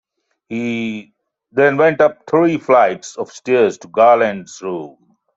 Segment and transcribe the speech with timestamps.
[0.49, 1.13] He
[1.51, 5.15] then went up three flights of stairs to Garland's room.